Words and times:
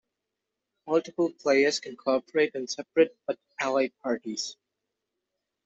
Multiple 0.87 1.31
players 1.31 1.79
can 1.79 1.95
cooperate 1.95 2.55
in 2.55 2.65
separate-but-allied 2.65 3.93
parties. 3.99 4.57